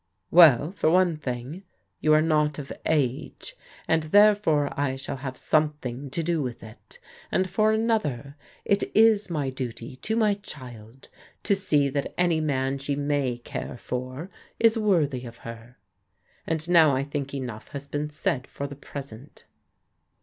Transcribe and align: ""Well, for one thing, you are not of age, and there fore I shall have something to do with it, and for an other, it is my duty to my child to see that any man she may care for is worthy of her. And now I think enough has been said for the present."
""Well, 0.41 0.71
for 0.71 0.89
one 0.89 1.15
thing, 1.15 1.61
you 1.99 2.11
are 2.15 2.23
not 2.23 2.57
of 2.57 2.73
age, 2.87 3.55
and 3.87 4.01
there 4.05 4.33
fore 4.33 4.71
I 4.75 4.95
shall 4.95 5.17
have 5.17 5.37
something 5.37 6.09
to 6.09 6.23
do 6.23 6.41
with 6.41 6.63
it, 6.63 6.97
and 7.31 7.47
for 7.47 7.71
an 7.71 7.91
other, 7.91 8.35
it 8.65 8.81
is 8.95 9.29
my 9.29 9.51
duty 9.51 9.97
to 9.97 10.15
my 10.15 10.33
child 10.33 11.09
to 11.43 11.55
see 11.55 11.87
that 11.89 12.15
any 12.17 12.41
man 12.41 12.79
she 12.79 12.95
may 12.95 13.37
care 13.37 13.77
for 13.77 14.31
is 14.59 14.75
worthy 14.75 15.23
of 15.27 15.37
her. 15.45 15.77
And 16.47 16.67
now 16.67 16.95
I 16.95 17.03
think 17.03 17.35
enough 17.35 17.67
has 17.67 17.85
been 17.85 18.09
said 18.09 18.47
for 18.47 18.65
the 18.65 18.75
present." 18.75 19.45